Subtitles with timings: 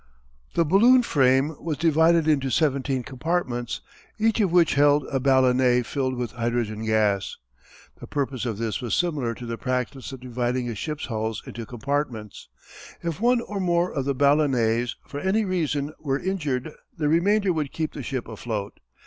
[0.55, 3.81] The balloon frame was divided into seventeen compartments,
[4.17, 7.37] each of which held a ballonet filled with hydrogen gas.
[7.99, 11.67] The purpose of this was similar to the practice of dividing a ship's hulls into
[11.67, 12.49] compartments.
[13.03, 17.71] If one or more of the ballonets, for any reason, were injured the remainder would
[17.71, 18.79] keep the ship afloat.